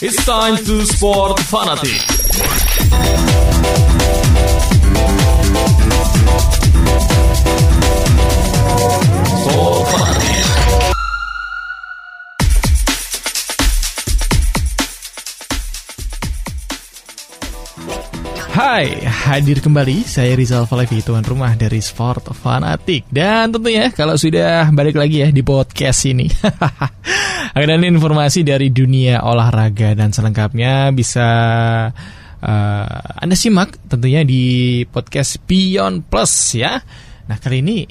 It's 0.00 0.24
time 0.24 0.56
to 0.56 0.86
sport 0.86 1.40
fanatic. 1.40 2.00
Sport 9.42 9.88
fanatic. 9.88 10.17
Hai, 18.68 19.00
hadir 19.00 19.64
kembali. 19.64 20.04
Saya 20.04 20.36
Rizal 20.36 20.68
Falevi, 20.68 21.00
tuan 21.00 21.24
rumah 21.24 21.56
dari 21.56 21.80
Sport 21.80 22.36
Fanatik. 22.36 23.08
Dan 23.08 23.48
tentunya 23.48 23.88
kalau 23.96 24.12
sudah 24.12 24.68
balik 24.76 25.00
lagi 25.00 25.24
ya 25.24 25.32
di 25.32 25.40
podcast 25.40 26.04
ini 26.04 26.28
Ada 27.56 27.80
informasi 27.80 28.44
dari 28.44 28.68
dunia 28.68 29.24
olahraga 29.24 29.96
dan 29.96 30.12
selengkapnya 30.12 30.92
bisa 30.92 31.28
uh, 32.44 33.00
Anda 33.16 33.32
simak 33.40 33.88
tentunya 33.88 34.20
di 34.20 34.84
podcast 34.84 35.40
Beyond 35.48 36.04
Plus 36.04 36.60
ya. 36.60 36.76
Nah 37.24 37.40
kali 37.40 37.64
ini 37.64 37.88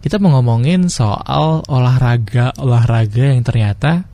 kita 0.00 0.16
mau 0.24 0.40
ngomongin 0.40 0.88
soal 0.88 1.60
olahraga-olahraga 1.68 3.28
yang 3.28 3.44
ternyata 3.44 4.08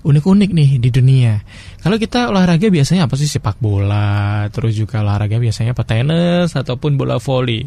unik-unik 0.00 0.50
nih 0.52 0.70
di 0.80 0.90
dunia. 0.92 1.40
Kalau 1.80 2.00
kita 2.00 2.32
olahraga 2.32 2.72
biasanya 2.72 3.04
apa 3.08 3.14
sih 3.20 3.28
sepak 3.28 3.60
bola, 3.60 4.48
terus 4.48 4.76
juga 4.76 5.04
olahraga 5.04 5.36
biasanya 5.36 5.76
petenis 5.76 6.56
ataupun 6.56 6.96
bola 6.96 7.20
voli. 7.20 7.64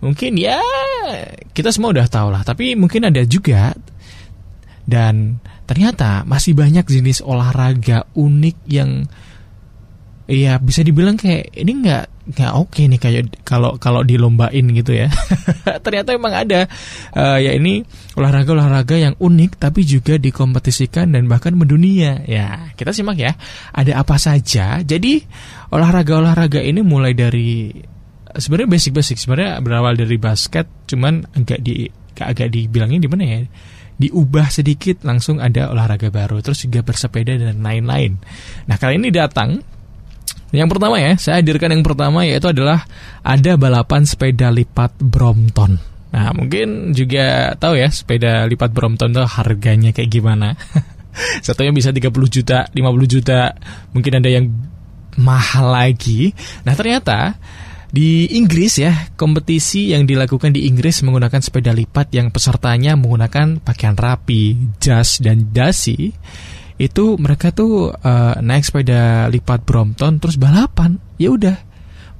Mungkin 0.00 0.32
ya 0.40 0.60
kita 1.52 1.72
semua 1.72 1.92
udah 1.92 2.08
tahu 2.08 2.28
lah, 2.32 2.42
tapi 2.44 2.72
mungkin 2.76 3.08
ada 3.08 3.20
juga 3.24 3.76
dan 4.88 5.38
ternyata 5.68 6.26
masih 6.26 6.56
banyak 6.56 6.82
jenis 6.88 7.22
olahraga 7.22 8.08
unik 8.16 8.56
yang 8.66 9.06
Iya 10.30 10.62
bisa 10.62 10.86
dibilang 10.86 11.18
kayak 11.18 11.58
ini 11.58 11.82
nggak 11.82 12.04
nggak 12.30 12.52
oke 12.54 12.78
nih 12.86 13.00
kayak 13.02 13.42
kalau 13.42 13.74
kalau 13.82 14.06
dilombain 14.06 14.62
gitu 14.62 14.94
ya. 14.94 15.10
Ternyata 15.84 16.14
emang 16.14 16.30
ada 16.30 16.70
uh, 17.18 17.34
ya 17.42 17.50
ini 17.50 17.82
olahraga-olahraga 18.14 18.94
yang 18.94 19.18
unik 19.18 19.58
tapi 19.58 19.82
juga 19.82 20.22
dikompetisikan 20.22 21.10
dan 21.18 21.26
bahkan 21.26 21.58
mendunia. 21.58 22.22
Ya 22.30 22.70
kita 22.78 22.94
simak 22.94 23.18
ya. 23.18 23.34
Ada 23.74 24.06
apa 24.06 24.22
saja? 24.22 24.78
Jadi 24.86 25.18
olahraga-olahraga 25.74 26.62
ini 26.62 26.78
mulai 26.86 27.10
dari 27.18 27.74
sebenarnya 28.30 28.70
basic-basic 28.70 29.18
sebenarnya 29.18 29.58
berawal 29.58 29.98
dari 29.98 30.14
basket, 30.14 30.70
cuman 30.86 31.26
agak 31.34 31.58
di 31.58 31.90
agak 32.22 32.54
dibilangin 32.54 33.02
di 33.02 33.10
mana 33.10 33.24
ya? 33.26 33.42
diubah 34.00 34.48
sedikit 34.48 35.04
langsung 35.04 35.44
ada 35.44 35.68
olahraga 35.68 36.08
baru 36.08 36.40
terus 36.40 36.64
juga 36.64 36.80
bersepeda 36.80 37.36
dan 37.36 37.60
lain-lain. 37.60 38.16
Nah 38.64 38.80
kali 38.80 38.96
ini 38.96 39.12
datang 39.12 39.60
yang 40.50 40.66
pertama 40.66 40.98
ya, 40.98 41.14
saya 41.14 41.38
hadirkan 41.38 41.70
yang 41.70 41.86
pertama 41.86 42.26
yaitu 42.26 42.50
adalah 42.50 42.82
ada 43.22 43.54
balapan 43.54 44.02
sepeda 44.02 44.50
lipat 44.50 44.98
Brompton. 44.98 45.78
Nah, 46.10 46.34
mungkin 46.34 46.90
juga 46.90 47.54
tahu 47.54 47.78
ya 47.78 47.86
sepeda 47.86 48.42
lipat 48.50 48.74
Brompton 48.74 49.14
itu 49.14 49.22
harganya 49.22 49.94
kayak 49.94 50.10
gimana. 50.10 50.58
Satunya 51.46 51.70
bisa 51.70 51.94
30 51.94 52.10
juta, 52.26 52.66
50 52.70 53.14
juta, 53.14 53.54
mungkin 53.94 54.12
ada 54.18 54.30
yang 54.30 54.50
mahal 55.18 55.70
lagi. 55.70 56.34
Nah, 56.66 56.74
ternyata 56.74 57.38
di 57.90 58.26
Inggris 58.38 58.78
ya, 58.78 59.10
kompetisi 59.14 59.90
yang 59.90 60.06
dilakukan 60.06 60.54
di 60.54 60.66
Inggris 60.66 61.02
menggunakan 61.02 61.42
sepeda 61.42 61.74
lipat 61.74 62.14
yang 62.14 62.30
pesertanya 62.30 62.94
menggunakan 62.94 63.62
pakaian 63.62 63.98
rapi, 63.98 64.74
jas 64.78 65.18
dan 65.22 65.50
dasi 65.50 66.14
itu 66.80 67.20
mereka 67.20 67.52
tuh 67.52 67.92
uh, 67.92 68.34
naik 68.40 68.64
sepeda 68.64 69.28
lipat 69.28 69.68
Brompton 69.68 70.16
terus 70.16 70.40
balapan. 70.40 70.96
Ya 71.20 71.28
udah 71.28 71.60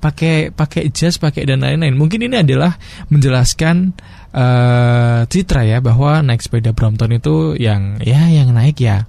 pakai 0.01 0.53
pakai 0.53 0.93
jas 0.93 1.17
pakai 1.17 1.49
dan 1.49 1.65
lain-lain. 1.65 1.97
Mungkin 1.97 2.29
ini 2.29 2.45
adalah 2.45 2.77
menjelaskan 3.09 3.97
uh, 4.37 5.25
citra 5.25 5.65
ya 5.65 5.81
bahwa 5.81 6.21
naik 6.21 6.45
sepeda 6.45 6.77
Brompton 6.77 7.17
itu 7.17 7.57
yang 7.57 8.05
ya 8.05 8.29
yang 8.29 8.53
naik 8.53 8.85
ya 8.85 9.09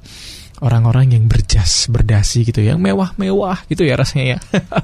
orang-orang 0.61 1.17
yang 1.17 1.25
berjas 1.25 1.89
berdasi 1.89 2.45
gitu 2.45 2.61
yang 2.61 2.77
mewah-mewah 2.77 3.65
gitu 3.67 3.83
ya 3.83 3.99
rasanya 3.99 4.37
ya. 4.37 4.39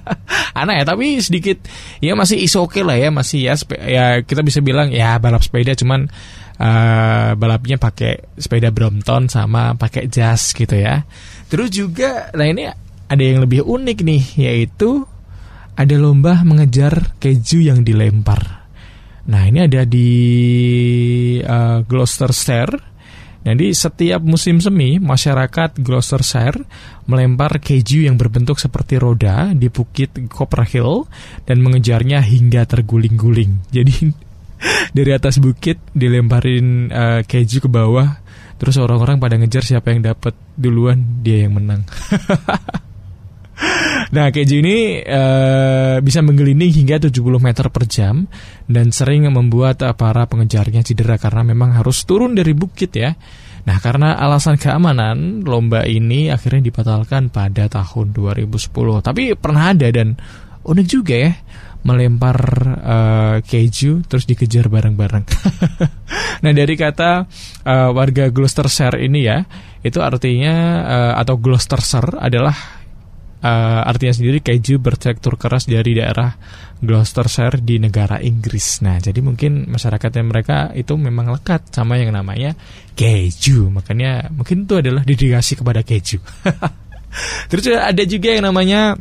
Aneh 0.59 0.81
ya 0.81 0.86
tapi 0.90 1.22
sedikit 1.22 1.64
ya 2.02 2.18
masih 2.18 2.41
is 2.41 2.58
okay 2.58 2.81
lah 2.81 2.97
ya 2.97 3.14
masih 3.14 3.46
ya 3.46 3.53
ya 3.86 4.06
kita 4.25 4.41
bisa 4.41 4.59
bilang 4.59 4.90
ya 4.90 5.22
balap 5.22 5.46
sepeda 5.46 5.78
cuman 5.78 6.09
uh, 6.57 7.38
balapnya 7.38 7.78
pakai 7.78 8.38
sepeda 8.38 8.73
Brompton 8.73 9.29
sama 9.29 9.73
pakai 9.78 10.09
jas 10.09 10.51
gitu 10.53 10.78
ya. 10.78 11.06
Terus 11.47 11.69
juga 11.72 12.29
nah 12.34 12.45
ini 12.45 12.68
ada 13.07 13.23
yang 13.23 13.41
lebih 13.45 13.63
unik 13.63 13.97
nih 14.03 14.23
yaitu 14.35 15.07
ada 15.78 15.96
lomba 15.96 16.41
mengejar 16.41 17.16
keju 17.22 17.62
yang 17.62 17.85
dilempar. 17.85 18.66
Nah 19.28 19.44
ini 19.46 19.67
ada 19.67 19.85
di 19.85 20.09
uh, 21.44 21.85
Gloucestershire. 21.85 22.97
Jadi 23.47 23.72
setiap 23.72 24.19
musim 24.28 24.59
semi, 24.59 25.00
masyarakat 25.00 25.79
Gloucestershire 25.79 26.67
melempar 27.07 27.63
keju 27.63 28.03
yang 28.03 28.19
berbentuk 28.19 28.59
seperti 28.59 29.00
roda 29.00 29.56
di 29.56 29.72
bukit 29.72 30.12
Copper 30.28 30.67
Hill 30.67 31.07
dan 31.47 31.63
mengejarnya 31.63 32.19
hingga 32.19 32.67
terguling-guling. 32.67 33.72
Jadi 33.72 34.27
dari 34.95 35.12
atas 35.13 35.38
bukit 35.38 35.78
dilemparin 35.94 36.90
uh, 36.90 37.22
keju 37.23 37.63
ke 37.63 37.69
bawah 37.69 38.19
terus 38.57 38.78
orang-orang 38.81 39.22
pada 39.22 39.38
ngejar 39.38 39.62
siapa 39.62 39.94
yang 39.94 40.01
dapat 40.01 40.34
duluan 40.57 41.22
dia 41.22 41.45
yang 41.45 41.57
menang 41.57 41.85
Nah 44.07 44.31
keju 44.31 44.63
ini 44.63 45.03
uh, 45.03 46.00
bisa 46.00 46.23
menggelinding 46.23 46.72
hingga 46.72 47.09
70 47.09 47.44
meter 47.44 47.67
per 47.67 47.84
jam 47.90 48.23
dan 48.69 48.94
sering 48.96 49.28
membuat 49.28 49.84
para 50.00 50.23
pengejarnya 50.29 50.85
cedera 50.85 51.19
karena 51.19 51.44
memang 51.44 51.75
harus 51.75 52.07
turun 52.07 52.31
dari 52.31 52.56
bukit 52.56 52.96
ya. 52.96 53.12
Nah 53.67 53.78
karena 53.84 54.16
alasan 54.16 54.56
keamanan 54.56 55.44
lomba 55.44 55.84
ini 55.84 56.31
akhirnya 56.31 56.72
dibatalkan 56.72 57.28
pada 57.28 57.67
tahun 57.67 58.16
2010. 58.16 58.72
Tapi 59.03 59.35
pernah 59.35 59.75
ada 59.75 59.91
dan 59.91 60.16
unik 60.63 60.88
juga 60.88 61.16
ya 61.16 61.31
melempar 61.88 62.38
uh, 62.84 63.36
keju 63.48 64.03
terus 64.03 64.28
dikejar 64.28 64.68
bareng-bareng. 64.68 65.24
nah 66.44 66.52
dari 66.52 66.75
kata 66.75 67.24
uh, 67.64 67.90
warga 67.96 68.28
Gloucestershire 68.28 69.00
ini 69.00 69.24
ya 69.24 69.48
itu 69.80 70.03
artinya 70.03 70.56
uh, 70.84 71.14
atau 71.16 71.40
Gloucestershire 71.40 72.20
adalah 72.20 72.78
uh, 73.40 73.81
artinya 73.88 74.14
sendiri 74.20 74.44
keju 74.44 74.84
bertekstur 74.84 75.40
keras 75.40 75.72
dari 75.72 75.96
daerah 75.96 76.36
Gloucestershire 76.78 77.64
di 77.64 77.81
negara 77.81 78.22
Inggris. 78.22 78.86
Nah, 78.86 79.02
jadi 79.02 79.18
mungkin 79.24 79.66
masyarakatnya 79.66 80.24
mereka 80.28 80.58
itu 80.78 80.94
memang 80.94 81.34
lekat 81.34 81.74
sama 81.74 81.97
yang 81.97 82.14
namanya 82.14 82.53
keju. 82.94 83.74
Makanya 83.74 84.30
mungkin 84.30 84.70
itu 84.70 84.76
adalah 84.78 85.02
dedikasi 85.02 85.58
kepada 85.58 85.81
keju. 85.81 86.22
Terus 87.50 87.66
ada 87.74 88.03
juga 88.06 88.30
yang 88.30 88.46
namanya 88.46 88.94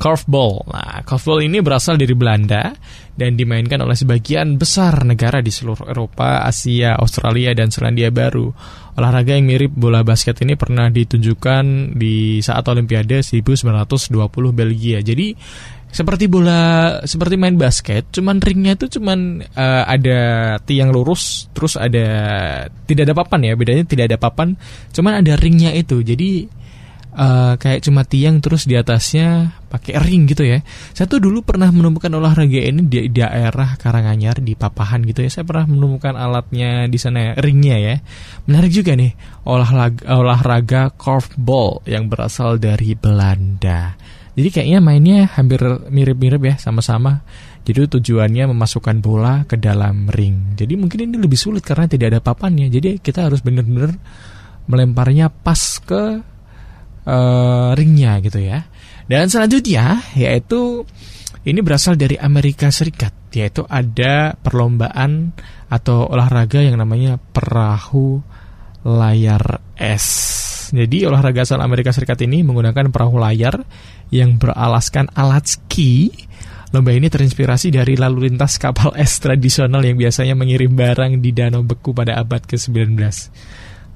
Curveball. 0.00 0.64
Nah, 0.72 1.04
curveball 1.04 1.44
ini 1.44 1.60
berasal 1.60 2.00
dari 2.00 2.16
Belanda 2.16 2.72
dan 3.12 3.36
dimainkan 3.36 3.84
oleh 3.84 3.92
sebagian 3.92 4.56
besar 4.56 5.04
negara 5.04 5.44
di 5.44 5.52
seluruh 5.52 5.92
Eropa, 5.92 6.40
Asia, 6.48 6.96
Australia, 6.96 7.52
dan 7.52 7.68
Selandia 7.68 8.08
Baru. 8.08 8.48
Olahraga 8.96 9.36
yang 9.36 9.44
mirip 9.44 9.76
bola 9.76 10.00
basket 10.00 10.40
ini 10.40 10.56
pernah 10.56 10.88
ditunjukkan 10.88 11.94
di 12.00 12.40
saat 12.40 12.64
Olimpiade 12.72 13.20
1920 13.20 14.16
Belgia. 14.56 15.04
Jadi 15.04 15.36
seperti 15.90 16.32
bola 16.32 16.96
seperti 17.04 17.36
main 17.36 17.60
basket, 17.60 18.08
cuman 18.08 18.40
ringnya 18.40 18.80
itu 18.80 18.96
cuman 18.96 19.44
uh, 19.52 19.84
ada 19.84 20.20
tiang 20.64 20.96
lurus, 20.96 21.52
terus 21.52 21.76
ada 21.76 22.08
tidak 22.88 23.10
ada 23.10 23.14
papan 23.20 23.40
ya, 23.42 23.52
bedanya 23.52 23.84
tidak 23.84 24.08
ada 24.08 24.16
papan, 24.16 24.56
cuman 24.96 25.20
ada 25.20 25.36
ringnya 25.36 25.76
itu. 25.76 26.00
Jadi 26.00 26.48
uh, 27.20 27.58
kayak 27.58 27.84
cuma 27.84 28.06
tiang 28.06 28.38
terus 28.38 28.64
di 28.64 28.78
atasnya 28.78 29.59
pakai 29.70 30.02
ring 30.02 30.26
gitu 30.26 30.42
ya. 30.42 30.58
Saya 30.90 31.06
tuh 31.06 31.22
dulu 31.22 31.46
pernah 31.46 31.70
menemukan 31.70 32.10
olahraga 32.10 32.58
ini 32.58 32.90
di 32.90 33.06
daerah 33.14 33.78
Karanganyar 33.78 34.42
di 34.42 34.58
Papahan 34.58 35.06
gitu 35.06 35.22
ya. 35.22 35.30
Saya 35.30 35.46
pernah 35.46 35.70
menemukan 35.70 36.18
alatnya 36.18 36.90
di 36.90 36.98
sana 36.98 37.38
ringnya 37.38 37.78
ya. 37.78 37.94
Menarik 38.50 38.74
juga 38.74 38.98
nih 38.98 39.14
olahraga 39.46 40.02
olahraga 40.10 40.82
korfball 40.90 41.86
yang 41.86 42.10
berasal 42.10 42.58
dari 42.58 42.98
Belanda. 42.98 43.94
Jadi 44.34 44.48
kayaknya 44.50 44.80
mainnya 44.82 45.18
hampir 45.30 45.62
mirip-mirip 45.86 46.42
ya 46.42 46.54
sama-sama. 46.58 47.22
Jadi 47.60 48.00
tujuannya 48.00 48.50
memasukkan 48.50 48.98
bola 48.98 49.44
ke 49.46 49.54
dalam 49.60 50.10
ring. 50.10 50.56
Jadi 50.58 50.74
mungkin 50.74 51.06
ini 51.06 51.16
lebih 51.20 51.38
sulit 51.38 51.62
karena 51.62 51.86
tidak 51.86 52.16
ada 52.16 52.20
papannya. 52.24 52.66
Jadi 52.72 52.98
kita 52.98 53.28
harus 53.28 53.44
benar-benar 53.44 53.94
melemparnya 54.66 55.28
pas 55.28 55.60
ke 55.82 56.02
uh, 57.04 57.70
ringnya 57.76 58.22
gitu 58.24 58.40
ya. 58.40 58.69
Dan 59.10 59.26
selanjutnya 59.26 60.06
yaitu 60.14 60.86
ini 61.42 61.58
berasal 61.66 61.98
dari 61.98 62.14
Amerika 62.14 62.70
Serikat, 62.70 63.10
yaitu 63.34 63.66
ada 63.66 64.38
perlombaan 64.38 65.34
atau 65.66 66.06
olahraga 66.06 66.62
yang 66.62 66.78
namanya 66.78 67.18
perahu 67.18 68.22
layar 68.86 69.58
es. 69.74 70.38
Jadi 70.70 71.10
olahraga 71.10 71.42
asal 71.42 71.58
Amerika 71.58 71.90
Serikat 71.90 72.22
ini 72.22 72.46
menggunakan 72.46 72.94
perahu 72.94 73.18
layar 73.18 73.66
yang 74.14 74.38
beralaskan 74.38 75.10
alat 75.18 75.58
ski. 75.58 76.14
Lomba 76.70 76.94
ini 76.94 77.10
terinspirasi 77.10 77.74
dari 77.74 77.98
lalu 77.98 78.30
lintas 78.30 78.62
kapal 78.62 78.94
es 79.00 79.18
tradisional 79.18 79.82
yang 79.82 79.98
biasanya 79.98 80.38
mengirim 80.38 80.70
barang 80.70 81.18
di 81.18 81.34
danau 81.34 81.66
beku 81.66 81.90
pada 81.90 82.14
abad 82.14 82.46
ke-19. 82.46 82.94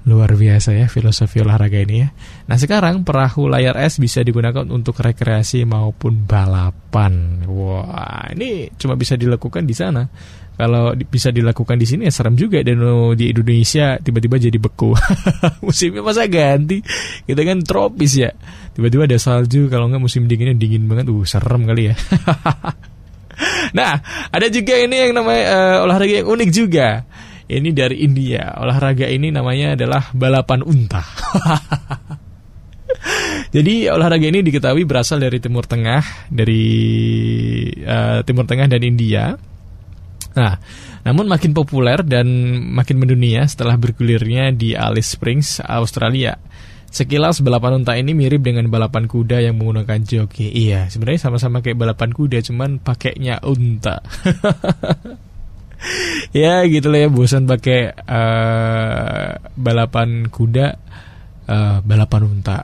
Luar 0.04 0.36
biasa 0.36 0.76
ya 0.76 0.84
filosofi 0.84 1.40
olahraga 1.40 1.80
ini 1.80 2.04
ya. 2.04 2.12
Nah 2.44 2.60
sekarang 2.60 3.08
perahu 3.08 3.48
layar 3.48 3.80
es 3.80 3.96
bisa 3.96 4.20
digunakan 4.20 4.68
untuk 4.68 5.00
rekreasi 5.00 5.64
maupun 5.64 6.28
balapan. 6.28 7.40
Wah 7.48 8.28
ini 8.36 8.68
cuma 8.76 9.00
bisa 9.00 9.16
dilakukan 9.16 9.64
di 9.64 9.72
sana. 9.72 10.04
Kalau 10.54 10.92
di- 10.94 11.08
bisa 11.08 11.32
dilakukan 11.32 11.80
di 11.80 11.88
sini 11.88 12.06
ya 12.06 12.12
serem 12.14 12.36
juga 12.36 12.60
dan 12.62 12.78
di 13.16 13.32
Indonesia 13.32 13.96
tiba-tiba 13.96 14.36
jadi 14.36 14.58
beku. 14.60 14.92
Musimnya 15.64 16.04
masa 16.04 16.28
ganti? 16.28 16.84
Kita 17.24 17.40
kan 17.40 17.64
tropis 17.64 18.12
ya. 18.14 18.30
Tiba-tiba 18.76 19.08
ada 19.08 19.16
salju 19.16 19.72
kalau 19.72 19.88
nggak 19.88 20.04
musim 20.04 20.28
dinginnya 20.28 20.52
dingin 20.54 20.84
banget. 20.84 21.08
Uh 21.08 21.24
serem 21.24 21.64
kali 21.64 21.90
ya. 21.90 21.94
nah 23.78 23.98
ada 24.30 24.46
juga 24.52 24.78
ini 24.78 25.10
yang 25.10 25.12
namanya 25.16 25.42
eh, 25.48 25.76
olahraga 25.80 26.14
yang 26.22 26.28
unik 26.28 26.50
juga. 26.54 27.02
Ini 27.44 27.76
dari 27.76 28.00
India. 28.00 28.56
Olahraga 28.56 29.04
ini 29.04 29.28
namanya 29.28 29.76
adalah 29.76 30.08
balapan 30.16 30.64
unta. 30.64 31.04
Jadi 33.54 33.86
olahraga 33.86 34.26
ini 34.26 34.40
diketahui 34.40 34.88
berasal 34.88 35.20
dari 35.20 35.38
Timur 35.38 35.68
Tengah, 35.68 36.32
dari 36.32 36.64
eh, 37.70 38.18
Timur 38.24 38.48
Tengah 38.48 38.66
dan 38.66 38.82
India. 38.82 39.36
Nah, 40.34 40.54
namun 41.06 41.30
makin 41.30 41.54
populer 41.54 42.02
dan 42.02 42.26
makin 42.74 42.98
mendunia 42.98 43.46
setelah 43.46 43.78
bergulirnya 43.78 44.50
di 44.50 44.74
Alice 44.74 45.14
Springs, 45.14 45.62
Australia. 45.62 46.34
Sekilas 46.94 47.42
balapan 47.42 47.82
unta 47.82 47.98
ini 47.98 48.14
mirip 48.14 48.46
dengan 48.46 48.70
balapan 48.70 49.10
kuda 49.10 49.42
yang 49.42 49.58
menggunakan 49.58 49.98
joki. 50.02 50.50
Iya, 50.50 50.90
sebenarnya 50.90 51.26
sama-sama 51.26 51.58
kayak 51.58 51.78
balapan 51.78 52.14
kuda, 52.14 52.38
cuman 52.42 52.78
pakainya 52.82 53.42
unta. 53.42 54.02
ya 56.44 56.64
gitu 56.66 56.90
lah 56.90 57.06
ya 57.06 57.08
bosan 57.10 57.44
pakai 57.46 57.80
eh, 57.94 59.30
balapan 59.54 60.28
kuda 60.28 60.66
eh, 61.48 61.76
balapan 61.82 62.22
unta. 62.28 62.58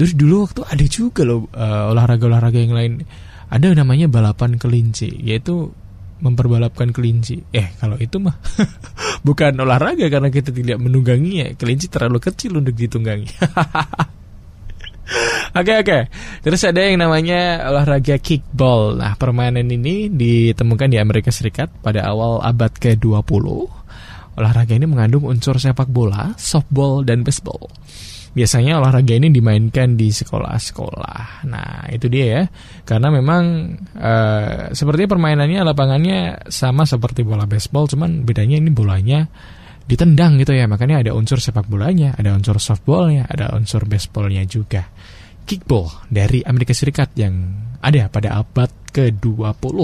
Terus 0.00 0.16
dulu 0.16 0.48
waktu 0.48 0.60
ada 0.64 0.84
juga 0.88 1.22
loh 1.28 1.48
eh, 1.52 1.84
olahraga-olahraga 1.92 2.58
yang 2.60 2.74
lain. 2.76 2.92
Ada 3.50 3.74
namanya 3.74 4.06
balapan 4.06 4.56
kelinci 4.56 5.10
yaitu 5.26 5.74
memperbalapkan 6.20 6.92
kelinci. 6.92 7.42
Eh 7.50 7.74
kalau 7.80 7.96
itu 7.98 8.20
mah 8.20 8.36
bukan 9.26 9.56
olahraga 9.58 10.06
karena 10.08 10.28
kita 10.28 10.52
tidak 10.52 10.78
menungganginya 10.80 11.52
kelinci 11.56 11.88
terlalu 11.88 12.20
kecil 12.20 12.60
untuk 12.60 12.76
ditunggangi 12.76 13.28
Oke 15.50 15.72
oke. 15.82 15.98
Terus 16.46 16.62
ada 16.62 16.78
yang 16.78 17.02
namanya 17.02 17.66
olahraga 17.66 18.16
kickball. 18.22 18.94
Nah, 18.94 19.18
permainan 19.18 19.66
ini 19.66 20.06
ditemukan 20.06 20.86
di 20.86 20.98
Amerika 21.02 21.34
Serikat 21.34 21.70
pada 21.82 22.06
awal 22.06 22.38
abad 22.46 22.70
ke-20. 22.70 23.44
Olahraga 24.38 24.72
ini 24.72 24.86
mengandung 24.86 25.26
unsur 25.26 25.58
sepak 25.58 25.90
bola, 25.90 26.32
softball, 26.38 27.02
dan 27.02 27.26
baseball. 27.26 27.66
Biasanya 28.30 28.78
olahraga 28.78 29.18
ini 29.18 29.34
dimainkan 29.34 29.98
di 29.98 30.14
sekolah-sekolah. 30.14 31.50
Nah, 31.50 31.90
itu 31.90 32.06
dia 32.06 32.26
ya. 32.30 32.42
Karena 32.86 33.10
memang 33.10 33.74
eh, 33.98 34.70
seperti 34.70 35.10
permainannya 35.10 35.66
lapangannya 35.66 36.46
sama 36.46 36.86
seperti 36.86 37.26
bola 37.26 37.50
baseball, 37.50 37.90
cuman 37.90 38.22
bedanya 38.22 38.62
ini 38.62 38.70
bolanya 38.70 39.26
ditendang 39.90 40.38
gitu 40.38 40.54
ya. 40.54 40.70
Makanya 40.70 41.02
ada 41.02 41.10
unsur 41.18 41.42
sepak 41.42 41.66
bolanya, 41.66 42.14
ada 42.14 42.30
unsur 42.38 42.62
softballnya, 42.62 43.26
ada 43.26 43.50
unsur 43.58 43.82
baseballnya 43.90 44.46
juga. 44.46 44.86
Kickball 45.42 46.06
dari 46.06 46.46
Amerika 46.46 46.70
Serikat 46.70 47.10
yang 47.18 47.34
ada 47.82 48.06
pada 48.06 48.38
abad 48.38 48.70
ke-20. 48.94 49.76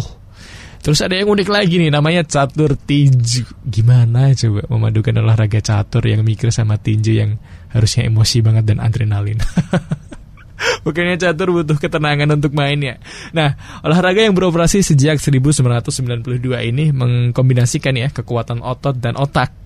Terus 0.87 1.03
ada 1.03 1.19
yang 1.19 1.26
unik 1.26 1.50
lagi 1.50 1.82
nih 1.82 1.91
namanya 1.91 2.23
catur 2.23 2.79
tinju. 2.79 3.43
Gimana 3.67 4.31
coba 4.38 4.62
memadukan 4.70 5.19
olahraga 5.19 5.58
catur 5.58 6.06
yang 6.06 6.23
mikir 6.23 6.55
sama 6.55 6.79
tinju 6.79 7.11
yang 7.11 7.43
harusnya 7.75 8.06
emosi 8.06 8.38
banget 8.38 8.70
dan 8.70 8.79
adrenalin. 8.79 9.43
Bukannya 10.87 11.19
catur 11.19 11.50
butuh 11.50 11.75
ketenangan 11.82 12.31
untuk 12.38 12.55
mainnya. 12.55 13.03
Nah, 13.35 13.58
olahraga 13.82 14.23
yang 14.23 14.38
beroperasi 14.38 14.87
sejak 14.87 15.19
1992 15.19 16.23
ini 16.70 16.94
mengkombinasikan 16.94 17.99
ya 17.99 18.08
kekuatan 18.14 18.62
otot 18.62 18.94
dan 18.94 19.19
otak. 19.19 19.65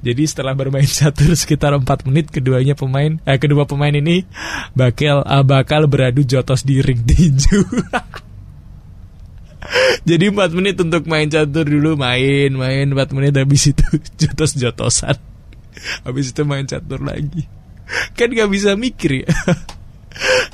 Jadi 0.00 0.22
setelah 0.26 0.56
bermain 0.56 0.86
catur 0.86 1.32
sekitar 1.40 1.74
4 1.76 1.86
menit 2.08 2.30
keduanya 2.32 2.74
pemain 2.74 3.18
eh, 3.22 3.38
kedua 3.38 3.64
pemain 3.66 3.92
ini 3.92 4.26
bakal 4.74 5.22
eh, 5.22 5.44
bakal 5.46 5.86
beradu 5.86 6.26
jotos 6.26 6.66
di 6.66 6.82
ring 6.82 7.02
tinju. 7.04 7.60
Jadi 10.08 10.32
4 10.32 10.56
menit 10.56 10.80
untuk 10.80 11.04
main 11.06 11.28
catur 11.28 11.68
dulu 11.68 11.94
main 11.94 12.50
main 12.56 12.86
4 12.90 13.16
menit 13.16 13.36
habis 13.36 13.70
itu 13.70 13.86
jotos-jotosan. 14.20 15.16
Habis 16.04 16.34
itu 16.34 16.42
main 16.42 16.66
catur 16.66 17.00
lagi. 17.04 17.46
Kan 18.14 18.30
gak 18.32 18.50
bisa 18.50 18.74
mikir 18.74 19.26
ya. 19.26 19.30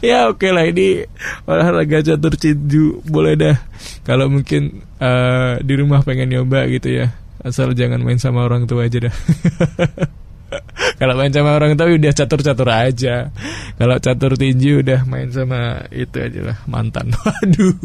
ya 0.05 0.19
oke 0.29 0.47
lah 0.53 0.69
ini 0.69 1.09
olahraga 1.49 2.05
catur 2.05 2.37
tinju 2.37 3.07
boleh 3.07 3.35
dah. 3.39 3.57
Kalau 4.05 4.29
mungkin 4.29 4.85
eh, 5.01 5.53
di 5.63 5.75
rumah 5.79 6.03
pengen 6.05 6.37
nyoba 6.37 6.69
gitu 6.69 6.91
ya. 6.93 7.26
Asal 7.47 7.79
jangan 7.79 8.03
main 8.03 8.19
sama 8.19 8.43
orang 8.43 8.67
tua 8.67 8.91
aja 8.91 9.07
dah. 9.07 9.15
Kalau 10.99 11.15
main 11.15 11.31
sama 11.31 11.55
orang 11.55 11.79
tua 11.79 11.95
udah 11.95 12.11
catur-catur 12.11 12.67
aja. 12.75 13.31
Kalau 13.79 13.97
catur 14.03 14.35
tinju 14.35 14.83
udah 14.83 15.07
main 15.07 15.31
sama 15.31 15.87
itu 15.95 16.19
aja 16.19 16.41
lah 16.43 16.59
mantan. 16.67 17.15
Waduh. 17.23 17.79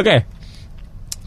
Oke. 0.00 0.16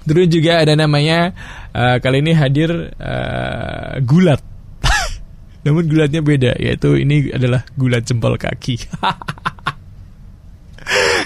Terus 0.08 0.28
juga 0.34 0.66
ada 0.66 0.74
namanya 0.74 1.36
eh, 1.78 2.02
kali 2.02 2.26
ini 2.26 2.34
hadir 2.34 2.90
eh, 2.90 4.02
gulat. 4.02 4.42
Namun 5.68 5.86
gulatnya 5.86 6.26
beda 6.26 6.58
yaitu 6.58 6.98
ini 6.98 7.30
adalah 7.38 7.62
gulat 7.78 8.02
jempol 8.02 8.34
kaki. 8.34 8.82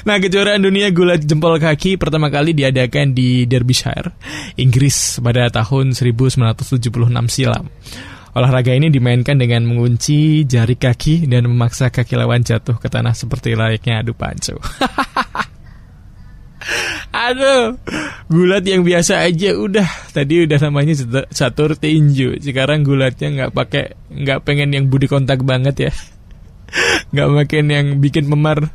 Nah, 0.02 0.18
kejuaraan 0.18 0.66
dunia 0.66 0.90
gulat 0.90 1.22
jempol 1.22 1.62
kaki 1.62 2.02
pertama 2.02 2.34
kali 2.34 2.58
diadakan 2.58 3.14
di 3.14 3.46
Derbyshire, 3.46 4.10
Inggris 4.58 5.22
pada 5.22 5.46
tahun 5.54 5.94
1976 5.94 6.90
silam. 7.30 7.70
Olahraga 8.32 8.72
ini 8.72 8.88
dimainkan 8.88 9.36
dengan 9.36 9.68
mengunci 9.68 10.48
jari 10.48 10.80
kaki 10.80 11.28
dan 11.28 11.52
memaksa 11.52 11.92
kaki 11.92 12.16
lawan 12.16 12.42
jatuh 12.42 12.80
ke 12.80 12.88
tanah 12.88 13.12
seperti 13.12 13.60
layaknya 13.60 14.02
adu 14.02 14.16
panco. 14.16 14.56
Aduh, 17.12 17.76
gulat 18.32 18.64
yang 18.64 18.88
biasa 18.88 19.28
aja 19.28 19.52
udah 19.54 19.84
tadi 20.16 20.48
udah 20.48 20.58
namanya 20.64 20.96
catur 21.28 21.76
tinju. 21.76 22.40
Sekarang 22.40 22.88
gulatnya 22.88 23.28
nggak 23.30 23.52
pakai 23.52 23.86
nggak 24.10 24.40
pengen 24.48 24.72
yang 24.72 24.86
budi 24.88 25.12
kontak 25.12 25.44
banget 25.44 25.92
ya. 25.92 25.94
Nggak 27.12 27.30
makin 27.36 27.66
yang 27.68 27.88
bikin 28.00 28.32
memar. 28.32 28.72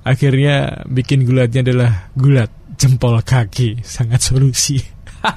Akhirnya 0.00 0.84
bikin 0.88 1.28
gulatnya 1.28 1.60
adalah 1.60 1.90
gulat 2.16 2.48
jempol 2.80 3.20
kaki. 3.20 3.84
Sangat 3.84 4.24
solusi. 4.24 4.80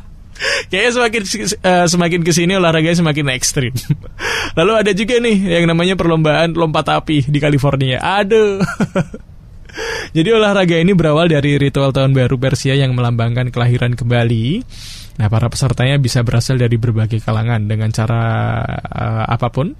Kayaknya 0.71 0.91
semakin 0.95 1.21
eh, 1.59 1.85
semakin 1.87 2.21
ke 2.23 2.31
sini 2.31 2.55
olahraganya 2.55 3.03
semakin 3.03 3.25
ekstrim. 3.35 3.75
Lalu 4.57 4.71
ada 4.79 4.91
juga 4.95 5.19
nih 5.19 5.59
yang 5.59 5.65
namanya 5.67 5.99
perlombaan 5.99 6.55
lompat 6.55 6.89
api 6.95 7.27
di 7.27 7.39
California. 7.43 7.99
Aduh. 7.99 8.63
Jadi 10.15 10.29
olahraga 10.29 10.77
ini 10.77 10.93
berawal 10.93 11.33
dari 11.33 11.57
ritual 11.57 11.89
tahun 11.89 12.13
baru 12.13 12.37
Persia 12.37 12.77
yang 12.77 12.93
melambangkan 12.93 13.49
kelahiran 13.49 13.97
kembali. 13.97 14.61
Nah, 15.17 15.27
para 15.29 15.49
pesertanya 15.49 15.97
bisa 15.97 16.21
berasal 16.21 16.61
dari 16.61 16.77
berbagai 16.77 17.21
kalangan 17.21 17.65
dengan 17.65 17.89
cara 17.89 18.21
eh, 18.77 19.25
apa 19.29 19.49
pun, 19.49 19.73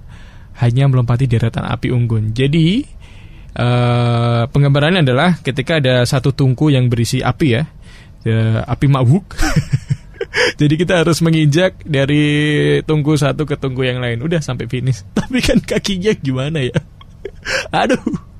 hanya 0.58 0.90
melompati 0.90 1.30
deretan 1.30 1.66
api 1.66 1.94
unggun. 1.94 2.34
Jadi 2.34 2.82
eh, 3.54 4.42
penggambarannya 4.50 5.06
adalah 5.06 5.38
ketika 5.40 5.78
ada 5.78 6.02
satu 6.04 6.34
tungku 6.34 6.68
yang 6.68 6.90
berisi 6.90 7.22
api 7.22 7.46
ya, 7.54 7.62
eh, 8.26 8.60
api 8.60 8.86
mabuk. 8.90 9.24
Jadi 10.60 10.74
kita 10.74 11.02
harus 11.02 11.22
menginjak 11.22 11.78
dari 11.86 12.24
tungku 12.82 13.14
satu 13.14 13.46
ke 13.46 13.54
tungku 13.54 13.86
yang 13.86 14.02
lain. 14.02 14.22
Udah 14.22 14.42
sampai 14.42 14.66
finish. 14.66 15.06
Tapi 15.18 15.38
kan 15.40 15.58
kakinya 15.62 16.12
gimana 16.18 16.58
ya? 16.64 16.78
Aduh. 17.84 18.34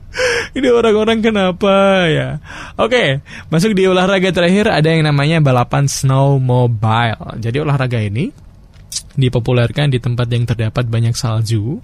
Ini 0.54 0.70
orang-orang 0.70 1.18
kenapa 1.18 2.06
ya? 2.06 2.38
Oke, 2.78 3.18
masuk 3.50 3.74
di 3.74 3.90
olahraga 3.90 4.30
terakhir 4.30 4.70
ada 4.70 4.86
yang 4.86 5.02
namanya 5.02 5.42
balapan 5.42 5.90
snowmobile. 5.90 7.42
Jadi 7.42 7.58
olahraga 7.58 7.98
ini 7.98 8.30
dipopulerkan 9.14 9.90
di 9.90 10.02
tempat 10.02 10.26
yang 10.30 10.46
terdapat 10.46 10.90
banyak 10.90 11.14
salju, 11.14 11.78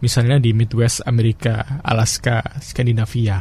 misalnya 0.00 0.40
di 0.40 0.52
Midwest 0.52 1.00
Amerika, 1.04 1.80
Alaska, 1.80 2.44
Skandinavia. 2.60 3.40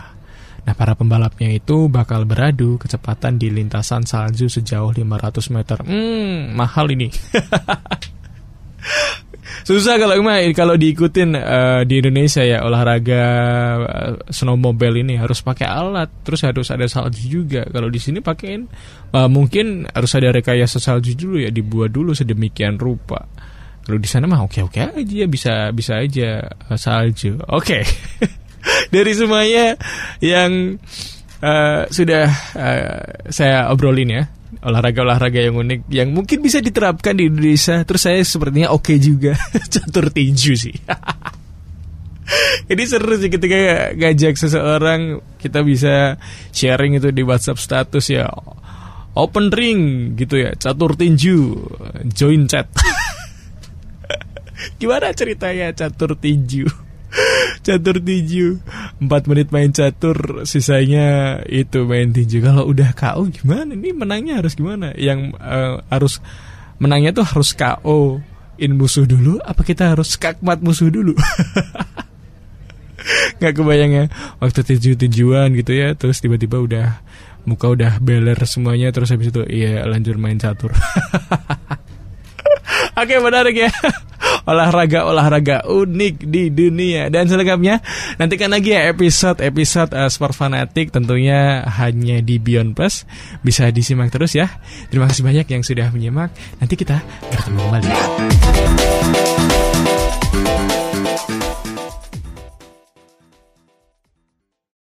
Nah, 0.64 0.72
para 0.80 0.96
pembalapnya 0.96 1.52
itu 1.52 1.92
bakal 1.92 2.24
beradu 2.24 2.80
kecepatan 2.80 3.36
di 3.36 3.52
lintasan 3.52 4.08
salju 4.08 4.48
sejauh 4.48 4.96
500 4.96 5.52
meter. 5.52 5.84
Hmm, 5.84 6.56
mahal 6.56 6.88
ini. 6.96 7.12
Susah 9.62 10.02
kalau 10.02 10.18
emang 10.18 10.42
kalau 10.58 10.74
diikutin 10.74 11.38
uh, 11.38 11.82
di 11.86 12.02
Indonesia 12.02 12.42
ya 12.42 12.66
olahraga 12.66 13.22
uh, 13.86 14.14
snowmobile 14.34 15.06
ini 15.06 15.14
harus 15.16 15.46
pakai 15.46 15.70
alat, 15.70 16.10
terus 16.26 16.42
harus 16.42 16.68
ada 16.74 16.90
salju 16.90 17.30
juga. 17.30 17.62
Kalau 17.70 17.94
di 17.94 18.02
sini 18.02 18.20
pakein 18.20 18.66
uh, 19.14 19.30
mungkin 19.30 19.86
harus 19.86 20.12
ada 20.18 20.34
rekayasa 20.34 20.82
salju 20.82 21.14
dulu 21.14 21.38
ya 21.40 21.54
dibuat 21.54 21.94
dulu 21.94 22.18
sedemikian 22.18 22.82
rupa. 22.82 23.24
Kalau 23.84 24.00
di 24.00 24.10
sana 24.10 24.26
mah 24.26 24.48
oke 24.48 24.64
oke 24.64 24.80
aja 24.80 25.26
bisa 25.30 25.70
bisa 25.70 26.02
aja 26.02 26.44
uh, 26.68 26.78
salju. 26.80 27.38
Oke. 27.54 27.82
Okay. 27.82 27.84
Dari 28.96 29.12
semuanya 29.12 29.76
yang 30.24 30.80
uh, 31.44 31.84
sudah 31.92 32.26
uh, 32.56 33.00
saya 33.28 33.68
obrolin 33.70 34.10
ya 34.10 34.24
olahraga-olahraga 34.64 35.44
yang 35.44 35.56
unik 35.60 35.80
yang 35.92 36.10
mungkin 36.16 36.40
bisa 36.40 36.64
diterapkan 36.64 37.20
di 37.20 37.28
Indonesia. 37.28 37.84
Terus 37.84 38.02
saya 38.02 38.20
sepertinya 38.24 38.72
oke 38.72 38.96
okay 38.96 38.98
juga 38.98 39.36
catur 39.74 40.10
tinju 40.10 40.54
sih. 40.56 40.76
Ini 42.72 42.84
seru 42.88 43.20
sih 43.20 43.28
ketika 43.28 43.92
ngajak 44.00 44.40
seseorang 44.40 45.20
kita 45.38 45.60
bisa 45.62 46.16
sharing 46.56 46.96
itu 46.96 47.12
di 47.12 47.22
WhatsApp 47.22 47.60
status 47.60 48.06
ya. 48.08 48.32
Open 49.14 49.54
ring 49.54 50.14
gitu 50.18 50.42
ya, 50.42 50.58
catur 50.58 50.98
tinju, 50.98 51.54
join 52.10 52.50
chat. 52.50 52.66
Gimana 54.82 55.14
ceritanya 55.14 55.70
catur 55.78 56.18
tinju? 56.18 56.66
Catur 57.64 58.04
tinju. 58.04 58.60
4 59.00 59.30
menit 59.32 59.48
main 59.50 59.72
catur 59.72 60.44
sisanya 60.44 61.40
itu 61.48 61.88
main 61.88 62.12
tinju. 62.12 62.44
Kalau 62.44 62.68
udah 62.68 62.92
KO 62.94 63.32
gimana? 63.32 63.74
Ini 63.74 63.96
menangnya 63.96 64.44
harus 64.44 64.54
gimana? 64.54 64.92
Yang 64.94 65.34
uh, 65.40 65.82
harus 65.88 66.20
menangnya 66.78 67.16
tuh 67.16 67.26
harus 67.26 67.56
KO 67.56 68.20
in 68.62 68.78
musuh 68.78 69.10
dulu 69.10 69.42
apa 69.42 69.66
kita 69.66 69.96
harus 69.96 70.20
skakmat 70.20 70.62
musuh 70.62 70.92
dulu? 70.92 71.16
Nggak 73.40 73.54
kebayang 73.60 73.92
ya 73.92 74.06
waktu 74.40 74.64
tinju 74.64 74.96
tinjuan 74.96 75.52
gitu 75.60 75.76
ya 75.76 75.92
terus 75.98 76.24
tiba-tiba 76.24 76.64
udah 76.64 76.88
muka 77.44 77.68
udah 77.68 78.00
beler 78.00 78.40
semuanya 78.48 78.96
terus 78.96 79.12
habis 79.12 79.36
itu 79.36 79.44
iya 79.48 79.84
lanjut 79.84 80.16
main 80.16 80.40
catur. 80.40 80.72
Oke 83.02 83.20
menarik 83.20 83.58
ya 83.58 83.72
Olahraga-olahraga 84.44 85.68
unik 85.68 86.16
di 86.28 86.52
dunia. 86.52 87.08
Dan 87.08 87.28
selengkapnya 87.28 87.80
Nantikan 88.20 88.52
lagi 88.52 88.76
ya 88.76 88.92
episode-episode 88.92 89.96
uh, 89.96 90.10
Sport 90.12 90.36
Fanatik 90.36 90.92
Tentunya 90.92 91.64
hanya 91.66 92.20
di 92.20 92.38
Beyond 92.38 92.76
Plus. 92.76 93.08
Bisa 93.42 93.72
disimak 93.72 94.12
terus 94.12 94.36
ya. 94.36 94.52
Terima 94.92 95.08
kasih 95.10 95.24
banyak 95.24 95.48
yang 95.48 95.64
sudah 95.64 95.90
menyimak. 95.90 96.30
Nanti 96.60 96.76
kita 96.76 97.00
bertemu 97.32 97.60
kembali 97.60 97.90